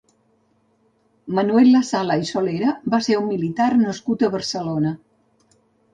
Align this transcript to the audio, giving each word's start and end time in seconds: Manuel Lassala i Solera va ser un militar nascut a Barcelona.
Manuel 1.39 1.69
Lassala 1.75 2.17
i 2.23 2.29
Solera 2.31 2.73
va 2.95 3.03
ser 3.09 3.21
un 3.21 3.27
militar 3.35 3.71
nascut 3.85 4.29
a 4.29 4.35
Barcelona. 4.37 4.99